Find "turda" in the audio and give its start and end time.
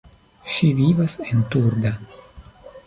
1.53-1.95